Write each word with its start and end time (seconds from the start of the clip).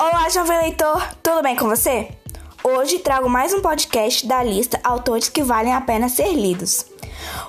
Olá, 0.00 0.30
jovem 0.30 0.58
leitor, 0.60 1.14
tudo 1.22 1.42
bem 1.42 1.54
com 1.54 1.68
você? 1.68 2.08
Hoje 2.64 3.00
trago 3.00 3.28
mais 3.28 3.52
um 3.52 3.60
podcast 3.60 4.26
da 4.26 4.42
lista 4.42 4.80
Autores 4.82 5.28
que 5.28 5.42
valem 5.42 5.74
a 5.74 5.80
pena 5.82 6.08
ser 6.08 6.32
lidos. 6.32 6.86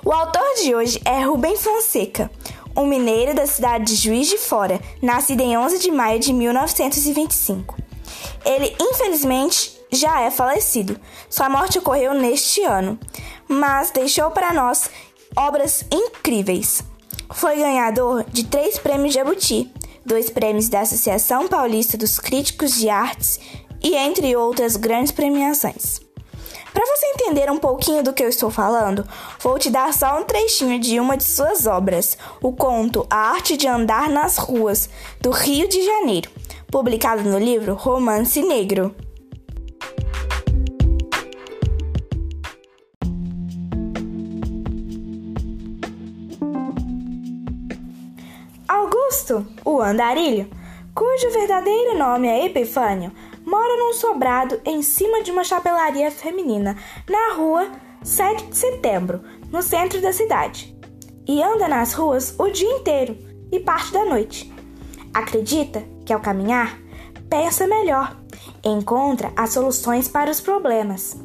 O 0.04 0.12
autor 0.12 0.44
de 0.62 0.76
hoje 0.76 1.00
é 1.06 1.24
Rubem 1.24 1.56
Fonseca, 1.56 2.30
um 2.76 2.86
mineiro 2.86 3.34
da 3.34 3.48
cidade 3.48 3.86
de 3.86 3.96
Juiz 3.96 4.28
de 4.28 4.38
Fora, 4.38 4.82
nascido 5.02 5.40
em 5.40 5.58
11 5.58 5.80
de 5.80 5.92
maio 5.92 6.20
de 6.20 6.34
1925. 6.34 7.78
Ele, 8.44 8.76
infelizmente, 8.82 9.72
já 9.90 10.20
é 10.20 10.30
falecido. 10.30 11.00
Sua 11.30 11.48
morte 11.48 11.80
ocorreu 11.80 12.14
neste 12.14 12.64
ano, 12.64 13.00
mas 13.48 13.92
deixou 13.92 14.30
para 14.30 14.54
nós 14.54 14.90
obras 15.38 15.86
incríveis. 15.90 16.84
Foi 17.34 17.56
ganhador 17.56 18.26
de 18.26 18.44
três 18.44 18.78
prêmios 18.78 19.14
Jabuti, 19.14 19.72
dois 20.06 20.30
prêmios 20.30 20.70
da 20.70 20.82
Associação 20.82 21.48
Paulista 21.48 21.98
dos 21.98 22.20
Críticos 22.20 22.76
de 22.76 22.90
Artes 22.90 23.40
e 23.84 23.96
entre 23.96 24.36
outras 24.36 24.76
grandes 24.76 25.12
premiações. 25.12 26.00
Para 26.74 26.86
você 26.86 27.06
entender 27.08 27.52
um 27.52 27.58
pouquinho 27.58 28.02
do 28.02 28.14
que 28.14 28.24
eu 28.24 28.30
estou 28.30 28.50
falando, 28.50 29.06
vou 29.42 29.60
te 29.60 29.70
dar 29.70 29.94
só 29.94 30.20
um 30.20 30.24
trechinho 30.24 30.80
de 30.80 31.00
uma 31.00 31.18
de 31.18 31.24
suas 31.24 31.66
obras, 31.66 32.18
o 32.42 32.54
conto 32.54 33.06
A 33.10 33.32
Arte 33.32 33.58
de 33.58 33.68
Andar 33.68 34.10
nas 34.10 34.38
Ruas, 34.38 34.90
do 35.20 35.32
Rio 35.32 35.68
de 35.68 35.84
Janeiro, 35.84 36.30
publicado 36.72 37.24
no 37.24 37.38
livro 37.38 37.74
Romance 37.74 38.42
Negro. 38.42 38.96
Augusto, 49.12 49.46
o 49.66 49.82
andarilho, 49.82 50.50
cujo 50.96 51.32
verdadeiro 51.32 52.00
nome 52.00 52.30
é 52.30 52.46
Epifânio, 52.46 53.12
mora 53.46 53.76
num 53.76 53.94
sobrado 53.94 54.62
em 54.64 54.82
cima 54.82 55.22
de 55.22 55.32
uma 55.32 55.44
chapelaria 55.44 56.10
feminina 56.10 56.78
na 57.10 57.36
rua 57.36 57.70
7 58.02 58.46
de 58.46 58.56
setembro, 58.56 59.22
no 59.52 59.62
centro 59.62 60.00
da 60.00 60.14
cidade. 60.14 60.74
E 61.28 61.44
anda 61.44 61.68
nas 61.68 61.92
ruas 61.92 62.34
o 62.40 62.48
dia 62.48 62.72
inteiro 62.78 63.18
e 63.52 63.60
parte 63.60 63.92
da 63.92 64.06
noite. 64.06 64.50
Acredita 65.14 65.84
que 66.06 66.14
ao 66.14 66.22
caminhar, 66.22 66.80
pensa 67.30 67.68
melhor, 67.68 68.16
encontra 68.64 69.34
as 69.36 69.50
soluções 69.50 70.08
para 70.08 70.32
os 70.32 70.40
problemas. 70.40 71.18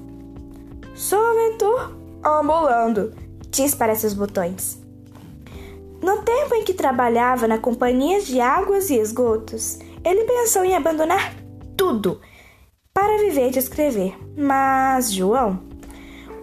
Sou 0.97 1.25
aventur 1.25 1.97
ambulando, 2.25 3.15
diz 3.49 3.77
para 3.77 3.95
seus 3.95 4.13
botões. 4.13 4.85
No 6.03 6.23
tempo 6.23 6.55
em 6.55 6.65
que 6.65 6.75
trabalhava 6.75 7.49
na 7.49 7.59
companhia 7.59 8.21
de 8.21 8.41
águas 8.41 8.91
e 8.91 8.99
esgotos, 8.99 9.79
ele 10.05 10.25
pensou 10.25 10.65
em 10.65 10.75
abandonar 10.75 11.35
tudo 11.77 12.21
para 12.93 13.19
viver 13.19 13.51
de 13.51 13.59
escrever. 13.59 14.15
Mas 14.37 15.13
João, 15.13 15.61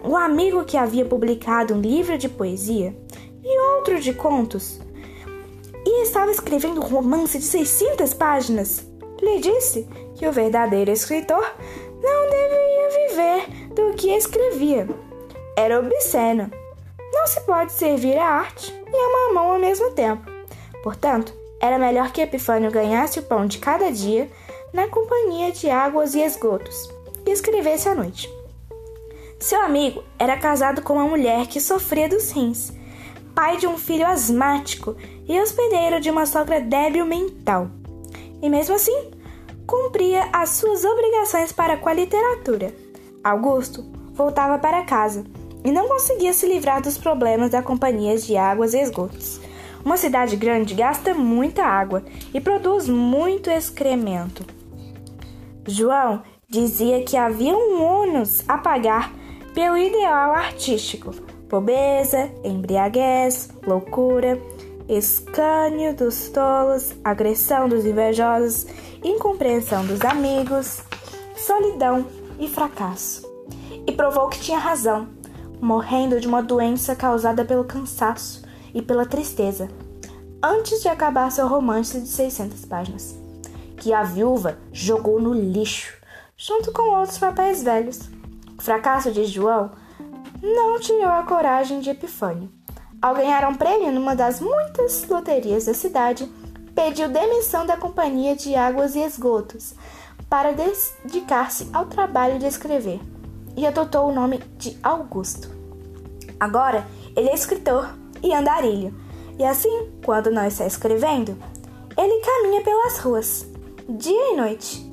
o 0.02 0.16
amigo 0.16 0.64
que 0.64 0.76
havia 0.76 1.04
publicado 1.04 1.74
um 1.74 1.80
livro 1.80 2.18
de 2.18 2.28
poesia 2.28 2.96
e 3.42 3.60
outro 3.76 4.00
de 4.00 4.12
contos, 4.12 4.80
e 5.86 6.02
estava 6.02 6.30
escrevendo 6.30 6.80
um 6.80 6.86
romance 6.86 7.38
de 7.38 7.44
600 7.44 8.14
páginas, 8.14 8.86
lhe 9.20 9.38
disse 9.38 9.86
que 10.14 10.26
o 10.26 10.32
verdadeiro 10.32 10.90
escritor 10.90 11.44
não 12.02 12.30
deveria 12.30 13.08
viver 13.08 13.68
do 13.74 13.94
que 13.94 14.10
escrevia. 14.10 14.88
Era 15.56 15.78
obsceno. 15.78 16.50
Não 17.24 17.28
se 17.28 17.40
pode 17.40 17.72
servir 17.72 18.18
a 18.18 18.26
arte 18.26 18.70
e 18.70 18.94
a 18.94 19.28
mamão 19.28 19.52
ao 19.52 19.58
mesmo 19.58 19.92
tempo. 19.92 20.30
Portanto, 20.82 21.32
era 21.58 21.78
melhor 21.78 22.12
que 22.12 22.20
Epifânio 22.20 22.70
ganhasse 22.70 23.18
o 23.18 23.22
pão 23.22 23.46
de 23.46 23.56
cada 23.56 23.90
dia 23.90 24.30
na 24.74 24.88
companhia 24.88 25.50
de 25.50 25.70
águas 25.70 26.14
e 26.14 26.20
esgotos 26.20 26.92
e 27.26 27.30
escrevesse 27.30 27.88
à 27.88 27.94
noite. 27.94 28.30
Seu 29.40 29.58
amigo 29.62 30.04
era 30.18 30.36
casado 30.36 30.82
com 30.82 30.92
uma 30.92 31.06
mulher 31.06 31.46
que 31.46 31.62
sofria 31.62 32.10
dos 32.10 32.30
rins, 32.30 32.74
pai 33.34 33.56
de 33.56 33.66
um 33.66 33.78
filho 33.78 34.06
asmático 34.06 34.94
e 35.26 35.40
hospedeiro 35.40 36.02
de 36.02 36.10
uma 36.10 36.26
sogra 36.26 36.60
débil 36.60 37.06
mental. 37.06 37.70
E 38.42 38.50
mesmo 38.50 38.74
assim, 38.74 39.10
cumpria 39.66 40.28
as 40.30 40.50
suas 40.50 40.84
obrigações 40.84 41.52
para 41.52 41.78
com 41.78 41.88
a 41.88 41.94
literatura. 41.94 42.74
Augusto 43.24 43.82
voltava 44.12 44.58
para 44.58 44.84
casa 44.84 45.24
e 45.64 45.72
não 45.72 45.88
conseguia 45.88 46.32
se 46.32 46.46
livrar 46.46 46.82
dos 46.82 46.98
problemas 46.98 47.50
da 47.50 47.62
companhia 47.62 48.16
de 48.18 48.36
águas 48.36 48.74
e 48.74 48.78
esgotos. 48.78 49.40
Uma 49.84 49.96
cidade 49.96 50.36
grande 50.36 50.74
gasta 50.74 51.14
muita 51.14 51.64
água 51.64 52.02
e 52.32 52.40
produz 52.40 52.88
muito 52.88 53.50
excremento. 53.50 54.44
João 55.66 56.22
dizia 56.48 57.02
que 57.02 57.16
havia 57.16 57.56
um 57.56 57.82
ônus 57.82 58.44
a 58.46 58.58
pagar 58.58 59.12
pelo 59.54 59.76
ideal 59.76 60.32
artístico: 60.32 61.12
pobreza, 61.48 62.30
embriaguez, 62.42 63.50
loucura, 63.66 64.40
escânio 64.88 65.94
dos 65.94 66.28
tolos, 66.28 66.94
agressão 67.02 67.68
dos 67.68 67.86
invejosos, 67.86 68.66
incompreensão 69.02 69.84
dos 69.86 70.02
amigos, 70.02 70.82
solidão 71.36 72.06
e 72.38 72.48
fracasso. 72.48 73.22
E 73.86 73.92
provou 73.92 74.28
que 74.28 74.40
tinha 74.40 74.58
razão 74.58 75.08
morrendo 75.64 76.20
de 76.20 76.28
uma 76.28 76.42
doença 76.42 76.94
causada 76.94 77.42
pelo 77.42 77.64
cansaço 77.64 78.44
e 78.74 78.82
pela 78.82 79.06
tristeza, 79.06 79.68
antes 80.42 80.82
de 80.82 80.88
acabar 80.88 81.32
seu 81.32 81.48
romance 81.48 81.98
de 81.98 82.06
600 82.06 82.66
páginas, 82.66 83.18
que 83.78 83.90
a 83.90 84.02
viúva 84.02 84.58
jogou 84.70 85.18
no 85.18 85.32
lixo, 85.32 85.96
junto 86.36 86.70
com 86.70 86.94
outros 86.94 87.16
papéis 87.16 87.62
velhos. 87.62 88.10
O 88.58 88.62
fracasso 88.62 89.10
de 89.10 89.24
João 89.24 89.70
não 90.42 90.78
tirou 90.78 91.08
a 91.08 91.22
coragem 91.22 91.80
de 91.80 91.88
Epifânio. 91.88 92.52
Ao 93.00 93.14
ganhar 93.14 93.48
um 93.48 93.54
prêmio 93.54 93.90
numa 93.90 94.14
das 94.14 94.40
muitas 94.40 95.08
loterias 95.08 95.64
da 95.64 95.72
cidade, 95.72 96.30
pediu 96.74 97.08
demissão 97.08 97.64
da 97.64 97.76
Companhia 97.76 98.36
de 98.36 98.54
Águas 98.54 98.94
e 98.94 99.00
Esgotos 99.00 99.74
para 100.28 100.52
dedicar-se 100.52 101.70
ao 101.72 101.86
trabalho 101.86 102.38
de 102.38 102.46
escrever 102.46 103.00
e 103.56 103.66
adotou 103.66 104.08
o 104.08 104.14
nome 104.14 104.40
de 104.58 104.76
Augusto. 104.82 105.48
Agora 106.38 106.86
ele 107.16 107.28
é 107.28 107.34
escritor 107.34 107.88
e 108.22 108.34
andarilho, 108.34 108.94
e 109.38 109.44
assim, 109.44 109.90
quando 110.04 110.30
não 110.30 110.46
está 110.46 110.66
escrevendo, 110.66 111.36
ele 111.96 112.20
caminha 112.24 112.62
pelas 112.62 112.98
ruas, 112.98 113.46
dia 113.88 114.32
e 114.32 114.36
noite. 114.36 114.92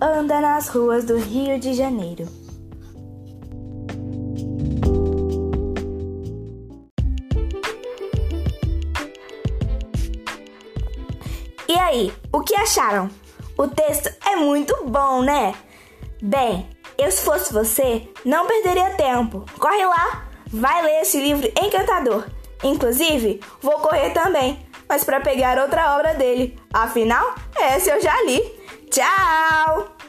Anda 0.00 0.40
nas 0.40 0.68
ruas 0.68 1.04
do 1.04 1.16
Rio 1.16 1.58
de 1.58 1.74
Janeiro. 1.74 2.26
E 11.68 11.78
aí, 11.78 12.12
o 12.32 12.40
que 12.40 12.54
acharam? 12.54 13.08
O 13.56 13.68
texto 13.68 14.10
é 14.26 14.36
muito 14.36 14.74
bom, 14.86 15.22
né? 15.22 15.54
Bem, 16.20 16.68
eu, 17.02 17.10
se 17.10 17.22
fosse 17.22 17.52
você, 17.52 18.08
não 18.24 18.46
perderia 18.46 18.90
tempo. 18.90 19.44
Corre 19.58 19.84
lá, 19.84 20.24
vai 20.46 20.82
ler 20.82 21.02
esse 21.02 21.18
livro 21.20 21.50
encantador. 21.60 22.24
Inclusive, 22.62 23.40
vou 23.60 23.78
correr 23.80 24.10
também, 24.10 24.64
mas 24.88 25.04
para 25.04 25.20
pegar 25.20 25.58
outra 25.58 25.96
obra 25.96 26.14
dele. 26.14 26.58
Afinal, 26.72 27.34
essa 27.56 27.90
eu 27.90 28.00
já 28.00 28.22
li. 28.22 28.40
Tchau! 28.90 30.01